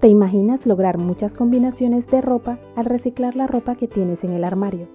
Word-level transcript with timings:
¿Te 0.00 0.06
imaginas 0.06 0.64
lograr 0.64 0.96
muchas 0.96 1.34
combinaciones 1.34 2.06
de 2.06 2.20
ropa 2.20 2.60
al 2.76 2.84
reciclar 2.84 3.34
la 3.34 3.48
ropa 3.48 3.74
que 3.74 3.88
tienes 3.88 4.22
en 4.22 4.30
el 4.30 4.44
armario? 4.44 4.86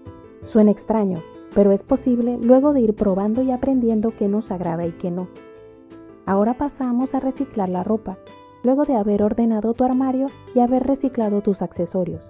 Suena 0.45 0.71
extraño, 0.71 1.21
pero 1.53 1.73
es 1.73 1.83
posible 1.83 2.37
luego 2.41 2.71
de 2.71 2.79
ir 2.79 2.95
probando 2.95 3.41
y 3.41 3.51
aprendiendo 3.51 4.15
qué 4.15 4.29
nos 4.29 4.49
agrada 4.49 4.85
y 4.85 4.93
qué 4.93 5.11
no. 5.11 5.27
Ahora 6.25 6.53
pasamos 6.53 7.13
a 7.15 7.19
reciclar 7.19 7.67
la 7.67 7.83
ropa, 7.83 8.17
luego 8.63 8.85
de 8.85 8.95
haber 8.95 9.23
ordenado 9.23 9.73
tu 9.73 9.83
armario 9.83 10.27
y 10.55 10.61
haber 10.61 10.87
reciclado 10.87 11.41
tus 11.41 11.61
accesorios. 11.61 12.21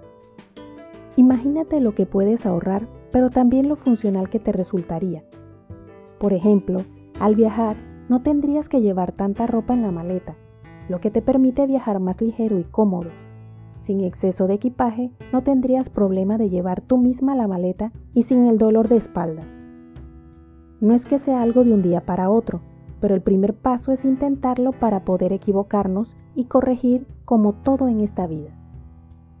Imagínate 1.14 1.80
lo 1.80 1.94
que 1.94 2.06
puedes 2.06 2.44
ahorrar, 2.44 2.88
pero 3.12 3.30
también 3.30 3.68
lo 3.68 3.76
funcional 3.76 4.28
que 4.28 4.40
te 4.40 4.50
resultaría. 4.50 5.22
Por 6.18 6.32
ejemplo, 6.32 6.80
al 7.20 7.36
viajar, 7.36 7.76
no 8.08 8.22
tendrías 8.22 8.68
que 8.68 8.80
llevar 8.80 9.12
tanta 9.12 9.46
ropa 9.46 9.74
en 9.74 9.82
la 9.82 9.92
maleta 9.92 10.34
lo 10.88 11.00
que 11.00 11.10
te 11.10 11.22
permite 11.22 11.66
viajar 11.66 12.00
más 12.00 12.20
ligero 12.20 12.58
y 12.58 12.64
cómodo. 12.64 13.10
Sin 13.80 14.00
exceso 14.00 14.46
de 14.46 14.54
equipaje, 14.54 15.10
no 15.32 15.42
tendrías 15.42 15.90
problema 15.90 16.38
de 16.38 16.50
llevar 16.50 16.80
tú 16.80 16.96
misma 16.96 17.34
la 17.34 17.46
maleta 17.46 17.92
y 18.14 18.22
sin 18.22 18.46
el 18.46 18.58
dolor 18.58 18.88
de 18.88 18.96
espalda. 18.96 19.42
No 20.80 20.94
es 20.94 21.04
que 21.04 21.18
sea 21.18 21.42
algo 21.42 21.64
de 21.64 21.72
un 21.72 21.82
día 21.82 22.00
para 22.00 22.30
otro, 22.30 22.60
pero 23.00 23.14
el 23.14 23.20
primer 23.20 23.54
paso 23.54 23.92
es 23.92 24.04
intentarlo 24.04 24.72
para 24.72 25.04
poder 25.04 25.32
equivocarnos 25.32 26.16
y 26.34 26.44
corregir 26.44 27.06
como 27.24 27.52
todo 27.52 27.88
en 27.88 28.00
esta 28.00 28.26
vida. 28.26 28.50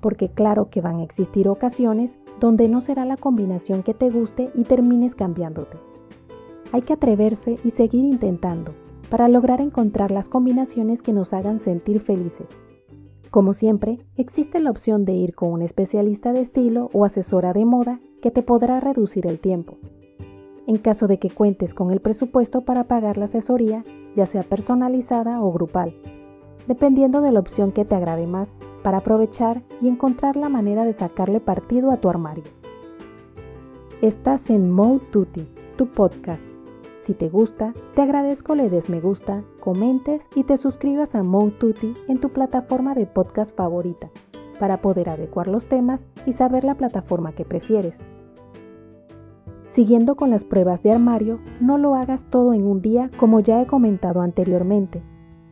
Porque 0.00 0.28
claro 0.28 0.68
que 0.68 0.82
van 0.82 0.98
a 0.98 1.02
existir 1.02 1.48
ocasiones 1.48 2.18
donde 2.38 2.68
no 2.68 2.82
será 2.82 3.06
la 3.06 3.16
combinación 3.16 3.82
que 3.82 3.94
te 3.94 4.10
guste 4.10 4.50
y 4.54 4.64
termines 4.64 5.14
cambiándote. 5.14 5.78
Hay 6.72 6.82
que 6.82 6.92
atreverse 6.92 7.58
y 7.64 7.70
seguir 7.70 8.04
intentando, 8.04 8.74
para 9.10 9.28
lograr 9.28 9.60
encontrar 9.60 10.10
las 10.10 10.28
combinaciones 10.28 11.02
que 11.02 11.12
nos 11.12 11.32
hagan 11.32 11.60
sentir 11.60 12.00
felices. 12.00 12.48
Como 13.30 13.52
siempre, 13.52 13.98
existe 14.16 14.60
la 14.60 14.70
opción 14.70 15.04
de 15.04 15.12
ir 15.12 15.34
con 15.34 15.50
un 15.50 15.62
especialista 15.62 16.32
de 16.32 16.40
estilo 16.40 16.90
o 16.92 17.04
asesora 17.04 17.52
de 17.52 17.64
moda 17.64 18.00
que 18.22 18.30
te 18.30 18.42
podrá 18.42 18.80
reducir 18.80 19.26
el 19.26 19.40
tiempo. 19.40 19.76
En 20.66 20.78
caso 20.78 21.08
de 21.08 21.18
que 21.18 21.30
cuentes 21.30 21.74
con 21.74 21.90
el 21.90 22.00
presupuesto 22.00 22.62
para 22.62 22.84
pagar 22.84 23.18
la 23.18 23.24
asesoría, 23.24 23.84
ya 24.14 24.26
sea 24.26 24.44
personalizada 24.44 25.42
o 25.42 25.52
grupal, 25.52 25.94
dependiendo 26.68 27.20
de 27.20 27.32
la 27.32 27.40
opción 27.40 27.72
que 27.72 27.84
te 27.84 27.94
agrade 27.94 28.26
más 28.26 28.54
para 28.82 28.98
aprovechar 28.98 29.62
y 29.82 29.88
encontrar 29.88 30.36
la 30.36 30.48
manera 30.48 30.84
de 30.84 30.92
sacarle 30.92 31.40
partido 31.40 31.90
a 31.90 31.96
tu 31.96 32.08
armario. 32.08 32.44
Estás 34.00 34.48
en 34.48 34.70
Mode 34.70 35.00
Tutti, 35.10 35.46
tu 35.76 35.86
podcast 35.86 36.53
si 37.04 37.12
te 37.12 37.28
gusta, 37.28 37.74
te 37.94 38.00
agradezco 38.00 38.54
le 38.54 38.70
des 38.70 38.88
me 38.88 38.98
gusta, 38.98 39.44
comentes 39.60 40.26
y 40.34 40.44
te 40.44 40.56
suscribas 40.56 41.14
a 41.14 41.22
Tutti 41.58 41.92
en 42.08 42.18
tu 42.18 42.30
plataforma 42.30 42.94
de 42.94 43.04
podcast 43.04 43.54
favorita 43.54 44.10
para 44.58 44.80
poder 44.80 45.10
adecuar 45.10 45.48
los 45.48 45.66
temas 45.66 46.06
y 46.24 46.32
saber 46.32 46.64
la 46.64 46.76
plataforma 46.76 47.32
que 47.32 47.44
prefieres. 47.44 47.98
Siguiendo 49.70 50.14
con 50.14 50.30
las 50.30 50.46
pruebas 50.46 50.82
de 50.82 50.92
armario, 50.92 51.40
no 51.60 51.76
lo 51.76 51.94
hagas 51.94 52.24
todo 52.30 52.54
en 52.54 52.64
un 52.64 52.80
día 52.80 53.10
como 53.18 53.40
ya 53.40 53.60
he 53.60 53.66
comentado 53.66 54.22
anteriormente. 54.22 55.02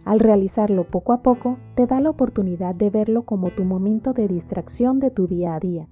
Al 0.07 0.21
realizarlo 0.21 0.85
poco 0.85 1.13
a 1.13 1.23
poco, 1.23 1.59
te 1.75 1.87
da 1.87 2.01
la 2.01 2.09
oportunidad 2.09 2.75
de 2.75 2.89
verlo 2.89 3.25
como 3.25 3.51
tu 3.51 3.65
momento 3.65 4.15
de 4.15 4.27
distracción 4.27 5.01
de 5.01 5.11
tu 5.11 5.27
día 5.27 5.55
a 5.55 5.61
día. 5.61 5.87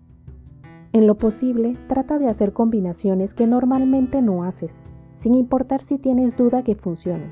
En 0.92 1.06
lo 1.06 1.18
posible, 1.18 1.76
trata 1.86 2.18
de 2.18 2.28
hacer 2.28 2.54
combinaciones 2.54 3.34
que 3.34 3.46
normalmente 3.46 4.22
no 4.22 4.42
haces 4.44 4.80
sin 5.20 5.34
importar 5.34 5.82
si 5.82 5.98
tienes 5.98 6.34
duda 6.34 6.64
que 6.64 6.74
funcione. 6.74 7.30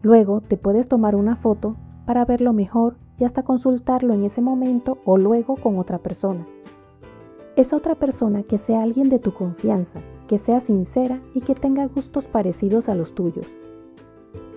Luego 0.00 0.40
te 0.40 0.56
puedes 0.56 0.88
tomar 0.88 1.14
una 1.14 1.36
foto 1.36 1.76
para 2.06 2.24
verlo 2.24 2.54
mejor 2.54 2.96
y 3.18 3.24
hasta 3.24 3.42
consultarlo 3.42 4.14
en 4.14 4.24
ese 4.24 4.40
momento 4.40 4.98
o 5.04 5.18
luego 5.18 5.56
con 5.56 5.78
otra 5.78 5.98
persona. 5.98 6.46
Es 7.56 7.74
otra 7.74 7.94
persona 7.94 8.42
que 8.42 8.56
sea 8.56 8.82
alguien 8.82 9.10
de 9.10 9.18
tu 9.18 9.34
confianza, 9.34 10.00
que 10.28 10.38
sea 10.38 10.60
sincera 10.60 11.20
y 11.34 11.42
que 11.42 11.54
tenga 11.54 11.84
gustos 11.86 12.24
parecidos 12.24 12.88
a 12.88 12.94
los 12.94 13.14
tuyos. 13.14 13.46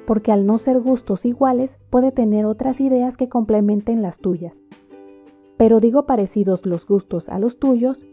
Porque 0.08 0.32
al 0.32 0.46
no 0.46 0.60
ser 0.60 0.80
gustos 0.80 1.26
iguales 1.26 1.80
puede 1.90 2.14
tener 2.14 2.46
otras 2.46 2.80
ideas 2.80 3.18
que 3.18 3.28
complementen 3.28 4.02
las 4.02 4.20
tuyas. 4.20 4.66
Pero 5.58 5.82
digo 5.82 6.06
parecidos 6.06 6.66
los 6.66 6.88
gustos 6.88 7.28
a 7.28 7.40
los 7.40 7.60
tuyos 7.60 8.06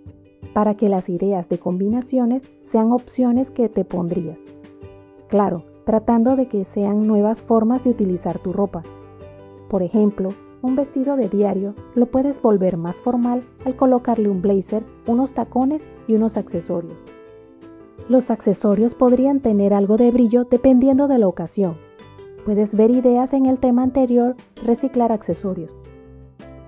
para 0.53 0.75
que 0.75 0.89
las 0.89 1.09
ideas 1.09 1.49
de 1.49 1.59
combinaciones 1.59 2.43
sean 2.71 2.93
opciones 2.93 3.51
que 3.51 3.69
te 3.69 3.85
pondrías. 3.85 4.39
Claro, 5.29 5.65
tratando 5.85 6.37
de 6.37 6.47
que 6.47 6.65
sean 6.65 7.07
nuevas 7.07 7.43
formas 7.43 7.85
de 7.85 7.91
utilizar 7.91 8.39
tu 8.39 8.53
ropa. 8.53 8.83
Por 9.69 9.83
ejemplo, 9.83 10.31
un 10.63 10.77
vestido 10.77 11.17
de 11.17 11.29
diario 11.29 11.75
lo 11.95 12.07
puedes 12.07 12.43
volver 12.43 12.77
más 12.77 13.01
formal 13.01 13.43
al 13.65 13.77
colocarle 13.77 14.29
un 14.29 14.43
blazer, 14.43 14.85
unos 15.07 15.33
tacones 15.33 15.87
y 16.07 16.15
unos 16.15 16.37
accesorios. 16.37 16.99
Los 18.09 18.31
accesorios 18.31 18.95
podrían 18.95 19.41
tener 19.41 19.73
algo 19.73 19.97
de 19.97 20.11
brillo 20.11 20.45
dependiendo 20.45 21.09
de 21.09 21.19
la 21.19 21.29
ocasión. 21.29 21.77
Puedes 22.45 22.75
ver 22.75 22.91
ideas 22.91 23.33
en 23.33 23.47
el 23.47 23.61
tema 23.61 23.83
anterior, 23.83 24.35
reciclar 24.63 25.13
accesorios. 25.13 25.71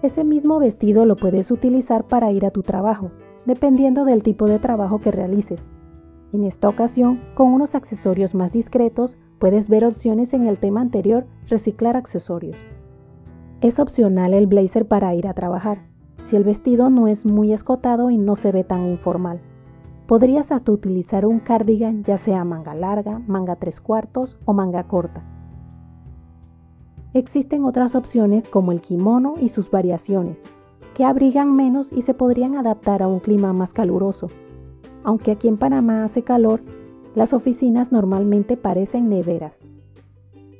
Ese 0.02 0.24
mismo 0.24 0.58
vestido 0.58 1.04
lo 1.04 1.16
puedes 1.16 1.50
utilizar 1.50 2.04
para 2.04 2.30
ir 2.32 2.46
a 2.46 2.50
tu 2.50 2.62
trabajo, 2.62 3.10
dependiendo 3.46 4.04
del 4.04 4.22
tipo 4.22 4.46
de 4.46 4.58
trabajo 4.58 5.00
que 5.00 5.10
realices. 5.10 5.68
En 6.32 6.44
esta 6.44 6.68
ocasión, 6.68 7.20
con 7.34 7.52
unos 7.52 7.74
accesorios 7.74 8.34
más 8.34 8.52
discretos, 8.52 9.16
puedes 9.38 9.68
ver 9.68 9.84
opciones 9.84 10.32
en 10.32 10.46
el 10.46 10.58
tema 10.58 10.80
anterior, 10.80 11.26
reciclar 11.48 11.96
accesorios. 11.96 12.56
Es 13.60 13.78
opcional 13.78 14.34
el 14.34 14.46
blazer 14.46 14.86
para 14.86 15.14
ir 15.14 15.26
a 15.26 15.34
trabajar, 15.34 15.82
si 16.22 16.36
el 16.36 16.44
vestido 16.44 16.90
no 16.90 17.08
es 17.08 17.26
muy 17.26 17.52
escotado 17.52 18.10
y 18.10 18.16
no 18.16 18.36
se 18.36 18.52
ve 18.52 18.64
tan 18.64 18.86
informal. 18.86 19.40
Podrías 20.06 20.52
hasta 20.52 20.72
utilizar 20.72 21.26
un 21.26 21.38
cardigan 21.38 22.02
ya 22.04 22.18
sea 22.18 22.44
manga 22.44 22.74
larga, 22.74 23.20
manga 23.26 23.56
tres 23.56 23.80
cuartos 23.80 24.38
o 24.44 24.52
manga 24.52 24.84
corta. 24.84 25.22
Existen 27.14 27.64
otras 27.64 27.94
opciones 27.94 28.48
como 28.48 28.72
el 28.72 28.80
kimono 28.80 29.34
y 29.38 29.48
sus 29.48 29.70
variaciones, 29.70 30.42
que 30.94 31.04
abrigan 31.04 31.54
menos 31.54 31.92
y 31.92 32.02
se 32.02 32.14
podrían 32.14 32.56
adaptar 32.56 33.02
a 33.02 33.08
un 33.08 33.20
clima 33.20 33.52
más 33.52 33.72
caluroso. 33.72 34.28
Aunque 35.04 35.32
aquí 35.32 35.48
en 35.48 35.56
Panamá 35.56 36.04
hace 36.04 36.22
calor, 36.22 36.62
las 37.14 37.32
oficinas 37.32 37.92
normalmente 37.92 38.56
parecen 38.56 39.08
neveras. 39.08 39.60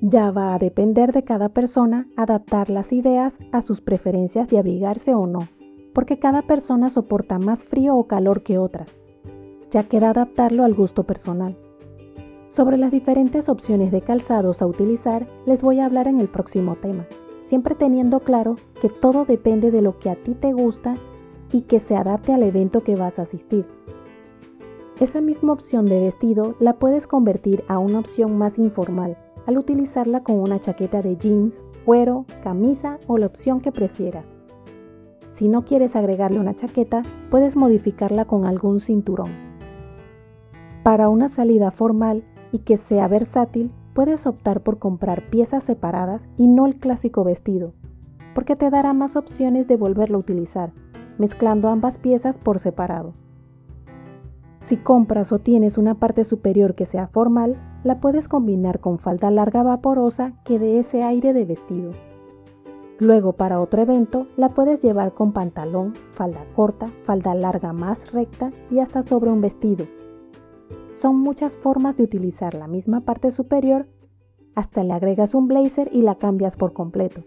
Ya 0.01 0.31
va 0.31 0.55
a 0.55 0.59
depender 0.59 1.13
de 1.13 1.23
cada 1.23 1.49
persona 1.49 2.09
adaptar 2.17 2.71
las 2.71 2.93
ideas 2.93 3.39
a 3.53 3.63
sus 3.63 3.81
preferencias 3.81 4.49
de 4.49 4.59
abrigarse 4.59 5.15
o 5.15 5.27
no, 5.27 5.49
porque 5.95 6.19
cada 6.19 6.43
persona 6.43 6.91
soporta 6.91 7.39
más 7.39 7.65
frío 7.65 7.97
o 7.97 8.09
calor 8.09 8.43
que 8.43 8.59
otras. 8.59 8.99
Ya 9.71 9.85
queda 9.85 10.11
adaptarlo 10.11 10.65
al 10.65 10.75
gusto 10.75 11.05
personal. 11.05 11.57
Sobre 12.55 12.77
las 12.77 12.91
diferentes 12.91 13.49
opciones 13.49 13.93
de 13.93 14.03
calzados 14.03 14.61
a 14.61 14.67
utilizar 14.67 15.27
les 15.47 15.63
voy 15.63 15.79
a 15.79 15.87
hablar 15.87 16.09
en 16.09 16.21
el 16.21 16.29
próximo 16.29 16.77
tema 16.77 17.07
siempre 17.53 17.75
teniendo 17.75 18.21
claro 18.21 18.57
que 18.81 18.89
todo 18.89 19.27
depende 19.27 19.71
de 19.71 19.83
lo 19.83 19.99
que 19.99 20.09
a 20.09 20.15
ti 20.15 20.33
te 20.35 20.55
gusta 20.55 20.97
y 21.53 21.61
que 21.61 21.81
se 21.81 21.95
adapte 21.95 22.33
al 22.33 22.45
evento 22.45 22.83
que 22.83 22.97
vas 22.97 23.19
a 23.19 23.23
asistir. 23.25 23.67
Esa 25.01 25.21
misma 25.21 25.53
opción 25.53 25.85
de 25.85 26.01
vestido 26.01 26.55
la 26.61 26.79
puedes 26.79 27.07
convertir 27.07 27.63
a 27.69 27.79
una 27.79 27.99
opción 27.99 28.39
más 28.39 28.59
informal 28.59 29.19
al 29.47 29.59
utilizarla 29.59 30.23
con 30.23 30.39
una 30.39 30.61
chaqueta 30.61 31.03
de 31.03 31.19
jeans, 31.19 31.63
cuero, 31.85 32.25
camisa 32.43 32.99
o 33.07 33.19
la 33.19 33.27
opción 33.27 33.61
que 33.61 33.71
prefieras. 33.71 34.25
Si 35.35 35.47
no 35.51 35.67
quieres 35.67 35.95
agregarle 35.95 36.41
una 36.41 36.55
chaqueta, 36.55 37.03
puedes 37.31 37.55
modificarla 37.55 38.25
con 38.25 38.47
algún 38.47 38.81
cinturón. 38.81 39.29
Para 40.83 41.11
una 41.11 41.29
salida 41.29 41.71
formal 41.71 42.25
y 42.51 42.61
que 42.61 42.79
sea 42.79 43.09
versátil, 43.09 43.73
puedes 43.95 44.27
optar 44.27 44.63
por 44.63 44.79
comprar 44.79 45.29
piezas 45.31 45.65
separadas 45.65 46.29
y 46.37 46.47
no 46.47 46.67
el 46.67 46.77
clásico 46.77 47.25
vestido, 47.25 47.73
porque 48.35 48.57
te 48.57 48.71
dará 48.71 48.93
más 48.93 49.17
opciones 49.17 49.69
de 49.69 49.77
volverlo 49.77 50.17
a 50.17 50.21
utilizar, 50.21 50.73
mezclando 51.19 51.69
ambas 51.69 51.99
piezas 51.99 52.39
por 52.39 52.59
separado. 52.59 53.15
Si 54.61 54.77
compras 54.77 55.33
o 55.33 55.39
tienes 55.39 55.77
una 55.77 55.95
parte 55.97 56.25
superior 56.25 56.75
que 56.75 56.87
sea 56.87 57.09
formal, 57.09 57.57
la 57.85 58.01
puedes 58.01 58.29
combinar 58.29 58.81
con 58.81 58.99
falda 58.99 59.31
larga 59.31 59.63
vaporosa 59.63 60.35
que 60.45 60.59
dé 60.59 60.79
ese 60.79 61.03
aire 61.03 61.33
de 61.33 61.45
vestido. 61.45 61.93
Luego 62.99 63.33
para 63.33 63.61
otro 63.61 63.83
evento 63.83 64.29
la 64.37 64.51
puedes 64.51 64.81
llevar 64.81 65.13
con 65.13 65.33
pantalón, 65.33 65.95
falda 66.15 66.45
corta, 66.55 66.93
falda 67.05 67.35
larga 67.35 67.73
más 67.73 68.13
recta 68.13 68.53
y 68.71 68.79
hasta 68.79 69.03
sobre 69.03 69.31
un 69.31 69.41
vestido, 69.41 69.87
son 71.03 71.19
muchas 71.19 71.57
formas 71.57 71.97
de 71.97 72.05
utilizar 72.05 72.55
la 72.55 72.69
misma 72.69 73.01
parte 73.01 73.33
superior, 73.33 73.89
hasta 74.55 74.85
le 74.85 74.93
agregas 74.93 75.35
un 75.35 75.49
blazer 75.49 75.91
y 75.93 76.03
la 76.03 76.15
cambias 76.15 76.55
por 76.55 76.75
completo, 76.75 77.25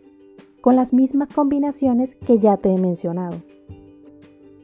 con 0.61 0.77
las 0.77 0.93
mismas 0.93 1.33
combinaciones 1.33 2.15
que 2.25 2.39
ya 2.39 2.55
te 2.55 2.69
he 2.69 2.77
mencionado. 2.77 3.35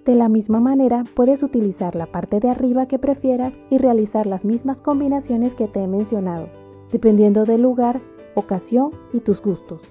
De 0.05 0.15
la 0.15 0.29
misma 0.29 0.61
manera, 0.61 1.03
puedes 1.13 1.43
utilizar 1.43 1.93
la 1.93 2.05
parte 2.05 2.39
de 2.39 2.49
arriba 2.49 2.85
que 2.85 2.99
prefieras 2.99 3.53
y 3.69 3.79
realizar 3.79 4.27
las 4.27 4.45
mismas 4.45 4.79
combinaciones 4.79 5.55
que 5.55 5.67
te 5.67 5.81
he 5.81 5.87
mencionado, 5.87 6.47
dependiendo 6.93 7.43
del 7.43 7.63
lugar, 7.63 7.99
ocasión 8.35 8.91
y 9.11 9.19
tus 9.19 9.41
gustos. 9.41 9.81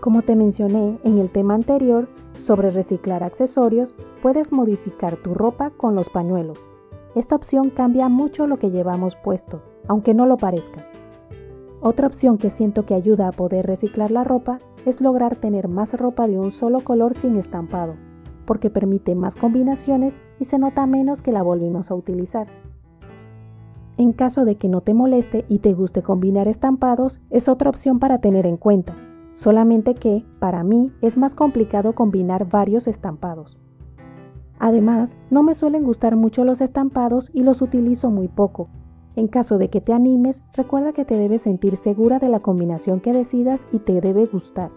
Como 0.00 0.20
te 0.20 0.36
mencioné 0.36 0.98
en 1.02 1.16
el 1.16 1.30
tema 1.30 1.54
anterior 1.54 2.10
sobre 2.38 2.70
reciclar 2.70 3.24
accesorios, 3.24 3.94
puedes 4.20 4.52
modificar 4.52 5.16
tu 5.16 5.32
ropa 5.32 5.70
con 5.70 5.94
los 5.94 6.10
pañuelos. 6.10 6.58
Esta 7.16 7.34
opción 7.34 7.70
cambia 7.70 8.10
mucho 8.10 8.46
lo 8.46 8.58
que 8.58 8.70
llevamos 8.70 9.16
puesto, 9.16 9.62
aunque 9.88 10.12
no 10.12 10.26
lo 10.26 10.36
parezca. 10.36 10.86
Otra 11.80 12.08
opción 12.08 12.36
que 12.36 12.50
siento 12.50 12.84
que 12.84 12.92
ayuda 12.92 13.28
a 13.28 13.32
poder 13.32 13.66
reciclar 13.66 14.10
la 14.10 14.22
ropa 14.22 14.58
es 14.84 15.00
lograr 15.00 15.34
tener 15.34 15.66
más 15.66 15.94
ropa 15.94 16.26
de 16.26 16.38
un 16.38 16.52
solo 16.52 16.80
color 16.80 17.14
sin 17.14 17.36
estampado, 17.36 17.94
porque 18.44 18.68
permite 18.68 19.14
más 19.14 19.34
combinaciones 19.34 20.12
y 20.38 20.44
se 20.44 20.58
nota 20.58 20.86
menos 20.86 21.22
que 21.22 21.32
la 21.32 21.42
volvimos 21.42 21.90
a 21.90 21.94
utilizar. 21.94 22.48
En 23.96 24.12
caso 24.12 24.44
de 24.44 24.56
que 24.56 24.68
no 24.68 24.82
te 24.82 24.92
moleste 24.92 25.46
y 25.48 25.60
te 25.60 25.72
guste 25.72 26.02
combinar 26.02 26.48
estampados, 26.48 27.22
es 27.30 27.48
otra 27.48 27.70
opción 27.70 27.98
para 27.98 28.18
tener 28.18 28.46
en 28.46 28.58
cuenta, 28.58 28.94
solamente 29.32 29.94
que, 29.94 30.26
para 30.38 30.64
mí, 30.64 30.92
es 31.00 31.16
más 31.16 31.34
complicado 31.34 31.94
combinar 31.94 32.46
varios 32.46 32.86
estampados. 32.86 33.58
Además, 34.58 35.16
no 35.30 35.42
me 35.42 35.54
suelen 35.54 35.84
gustar 35.84 36.16
mucho 36.16 36.44
los 36.44 36.60
estampados 36.60 37.30
y 37.32 37.42
los 37.42 37.60
utilizo 37.60 38.10
muy 38.10 38.28
poco. 38.28 38.68
En 39.14 39.28
caso 39.28 39.58
de 39.58 39.68
que 39.70 39.80
te 39.80 39.92
animes, 39.92 40.42
recuerda 40.54 40.92
que 40.92 41.04
te 41.04 41.16
debes 41.16 41.42
sentir 41.42 41.76
segura 41.76 42.18
de 42.18 42.28
la 42.28 42.40
combinación 42.40 43.00
que 43.00 43.12
decidas 43.12 43.60
y 43.72 43.78
te 43.78 44.00
debe 44.00 44.26
gustar. 44.26 44.70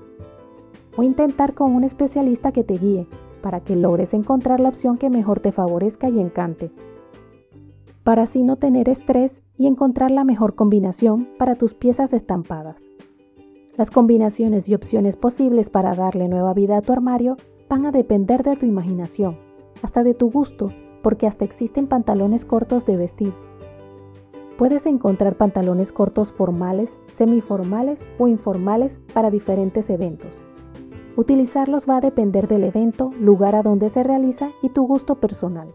O 0.98 1.04
intentar 1.04 1.54
con 1.54 1.74
un 1.74 1.84
especialista 1.84 2.52
que 2.52 2.64
te 2.64 2.78
guíe, 2.78 3.08
para 3.42 3.62
que 3.62 3.76
logres 3.76 4.14
encontrar 4.14 4.60
la 4.60 4.70
opción 4.70 4.98
que 4.98 5.10
mejor 5.10 5.40
te 5.40 5.52
favorezca 5.52 6.10
y 6.10 6.20
encante. 6.20 6.72
Para 8.04 8.24
así 8.24 8.44
no 8.44 8.58
tener 8.58 8.90
estrés 8.90 9.42
y 9.58 9.68
encontrar 9.68 10.12
la 10.12 10.24
mejor 10.24 10.56
combinación 10.56 11.28
para 11.38 11.56
tus 11.56 11.74
piezas 11.74 12.14
estampadas. 12.14 12.86
Las 13.78 13.92
combinaciones 13.92 14.68
y 14.68 14.76
opciones 14.76 15.16
posibles 15.16 15.70
para 15.70 15.94
darle 15.96 16.28
nueva 16.28 16.54
vida 16.54 16.78
a 16.78 16.82
tu 16.82 16.92
armario 16.92 17.38
van 17.70 17.86
a 17.86 17.92
depender 17.92 18.44
de 18.44 18.58
tu 18.58 18.66
imaginación 18.66 19.49
hasta 19.82 20.04
de 20.04 20.14
tu 20.14 20.32
gusto, 20.32 20.72
porque 21.02 21.28
hasta 21.28 21.46
existen 21.46 21.88
pantalones 21.88 22.46
cortos 22.46 22.86
de 22.86 22.98
vestir. 22.98 23.34
Puedes 24.58 24.86
encontrar 24.86 25.36
pantalones 25.36 25.94
cortos 25.94 26.34
formales, 26.34 26.94
semiformales 27.16 28.04
o 28.18 28.28
informales 28.28 29.00
para 29.14 29.32
diferentes 29.32 29.90
eventos. 29.90 30.32
Utilizarlos 31.16 31.90
va 31.90 31.98
a 31.98 32.02
depender 32.02 32.48
del 32.48 32.64
evento, 32.64 33.12
lugar 33.20 33.56
a 33.56 33.64
donde 33.64 33.90
se 33.90 34.04
realiza 34.04 34.50
y 34.62 34.70
tu 34.70 34.86
gusto 34.86 35.16
personal. 35.16 35.70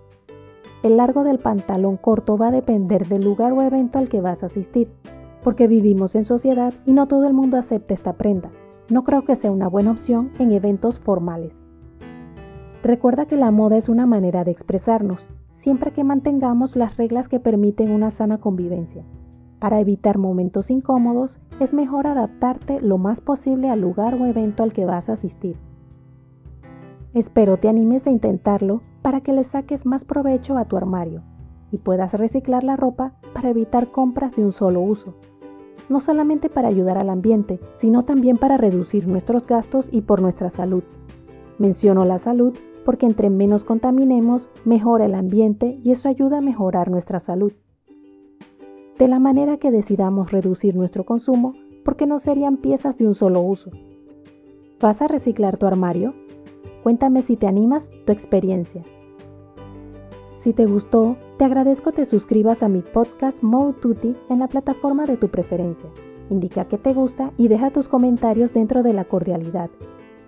El 0.82 0.98
largo 0.98 1.24
del 1.24 1.38
pantalón 1.38 1.96
corto 1.96 2.36
va 2.36 2.48
a 2.48 2.50
depender 2.50 3.08
del 3.08 3.24
lugar 3.24 3.52
o 3.52 3.62
evento 3.62 3.98
al 3.98 4.10
que 4.10 4.20
vas 4.20 4.42
a 4.42 4.46
asistir, 4.46 4.92
porque 5.42 5.66
vivimos 5.66 6.14
en 6.14 6.26
sociedad 6.26 6.74
y 6.84 6.92
no 6.92 7.08
todo 7.08 7.26
el 7.26 7.32
mundo 7.32 7.56
acepta 7.56 7.94
esta 7.94 8.14
prenda. 8.14 8.50
No 8.90 9.02
creo 9.02 9.24
que 9.24 9.34
sea 9.34 9.50
una 9.50 9.68
buena 9.68 9.92
opción 9.92 10.30
en 10.38 10.52
eventos 10.52 10.98
formales. 10.98 11.63
Recuerda 12.84 13.24
que 13.24 13.38
la 13.38 13.50
moda 13.50 13.78
es 13.78 13.88
una 13.88 14.04
manera 14.04 14.44
de 14.44 14.50
expresarnos, 14.50 15.26
siempre 15.48 15.90
que 15.92 16.04
mantengamos 16.04 16.76
las 16.76 16.98
reglas 16.98 17.28
que 17.28 17.40
permiten 17.40 17.90
una 17.90 18.10
sana 18.10 18.42
convivencia. 18.42 19.06
Para 19.58 19.80
evitar 19.80 20.18
momentos 20.18 20.70
incómodos, 20.70 21.40
es 21.60 21.72
mejor 21.72 22.06
adaptarte 22.06 22.82
lo 22.82 22.98
más 22.98 23.22
posible 23.22 23.70
al 23.70 23.80
lugar 23.80 24.12
o 24.16 24.26
evento 24.26 24.62
al 24.62 24.74
que 24.74 24.84
vas 24.84 25.08
a 25.08 25.14
asistir. 25.14 25.56
Espero 27.14 27.56
te 27.56 27.70
animes 27.70 28.06
a 28.06 28.10
intentarlo 28.10 28.82
para 29.00 29.22
que 29.22 29.32
le 29.32 29.44
saques 29.44 29.86
más 29.86 30.04
provecho 30.04 30.58
a 30.58 30.66
tu 30.66 30.76
armario 30.76 31.22
y 31.70 31.78
puedas 31.78 32.12
reciclar 32.12 32.64
la 32.64 32.76
ropa 32.76 33.14
para 33.32 33.48
evitar 33.48 33.92
compras 33.92 34.36
de 34.36 34.44
un 34.44 34.52
solo 34.52 34.82
uso. 34.82 35.14
No 35.88 36.00
solamente 36.00 36.50
para 36.50 36.68
ayudar 36.68 36.98
al 36.98 37.08
ambiente, 37.08 37.60
sino 37.78 38.04
también 38.04 38.36
para 38.36 38.58
reducir 38.58 39.08
nuestros 39.08 39.46
gastos 39.46 39.88
y 39.90 40.02
por 40.02 40.20
nuestra 40.20 40.50
salud. 40.50 40.84
Menciono 41.58 42.04
la 42.04 42.18
salud 42.18 42.54
porque 42.84 43.06
entre 43.06 43.30
menos 43.30 43.64
contaminemos, 43.64 44.48
mejora 44.64 45.06
el 45.06 45.14
ambiente 45.14 45.78
y 45.82 45.90
eso 45.90 46.08
ayuda 46.08 46.38
a 46.38 46.42
mejorar 46.42 46.90
nuestra 46.90 47.20
salud. 47.20 47.52
De 48.98 49.08
la 49.08 49.18
manera 49.18 49.56
que 49.56 49.70
decidamos 49.70 50.30
reducir 50.30 50.76
nuestro 50.76 51.04
consumo, 51.04 51.54
porque 51.84 52.06
no 52.06 52.18
serían 52.18 52.56
piezas 52.56 52.96
de 52.96 53.06
un 53.06 53.14
solo 53.14 53.40
uso. 53.40 53.70
¿Vas 54.80 55.02
a 55.02 55.08
reciclar 55.08 55.56
tu 55.56 55.66
armario? 55.66 56.14
Cuéntame 56.82 57.22
si 57.22 57.36
te 57.36 57.46
animas 57.46 57.90
tu 58.06 58.12
experiencia. 58.12 58.82
Si 60.38 60.52
te 60.52 60.66
gustó, 60.66 61.16
te 61.38 61.44
agradezco 61.44 61.92
te 61.92 62.04
suscribas 62.04 62.62
a 62.62 62.68
mi 62.68 62.82
podcast 62.82 63.42
Mode 63.42 64.14
en 64.28 64.38
la 64.38 64.48
plataforma 64.48 65.06
de 65.06 65.16
tu 65.16 65.28
preferencia. 65.28 65.90
Indica 66.30 66.66
que 66.66 66.78
te 66.78 66.92
gusta 66.92 67.32
y 67.36 67.48
deja 67.48 67.70
tus 67.70 67.88
comentarios 67.88 68.52
dentro 68.52 68.82
de 68.82 68.92
la 68.92 69.04
cordialidad 69.04 69.70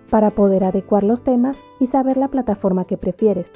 para 0.09 0.31
poder 0.31 0.63
adecuar 0.63 1.03
los 1.03 1.23
temas 1.23 1.57
y 1.79 1.87
saber 1.87 2.17
la 2.17 2.29
plataforma 2.29 2.85
que 2.85 2.97
prefieres. 2.97 3.51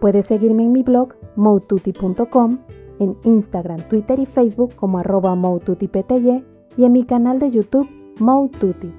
Puedes 0.00 0.26
seguirme 0.26 0.64
en 0.64 0.72
mi 0.72 0.82
blog 0.82 1.14
moututi.com, 1.36 2.58
en 2.98 3.16
Instagram, 3.24 3.88
Twitter 3.88 4.18
y 4.18 4.26
Facebook 4.26 4.74
como 4.74 4.98
arroba 4.98 5.36
y 6.76 6.84
en 6.84 6.92
mi 6.92 7.04
canal 7.04 7.38
de 7.38 7.50
YouTube 7.50 7.88
Moututi. 8.18 8.92